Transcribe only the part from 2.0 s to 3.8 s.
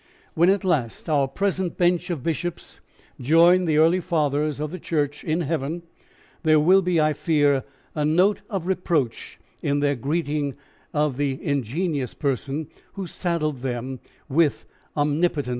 of bishops join the